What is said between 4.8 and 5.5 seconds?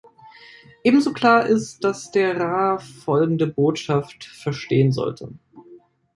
sollte.